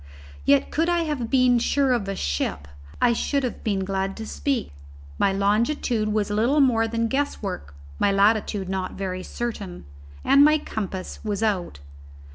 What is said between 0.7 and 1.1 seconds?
could I